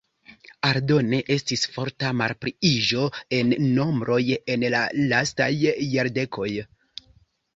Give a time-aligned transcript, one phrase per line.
[0.67, 3.03] Aldone estis forta malpliiĝo
[3.39, 4.17] en nombroj
[4.55, 4.81] en la
[5.13, 6.49] lastaj jardekoj.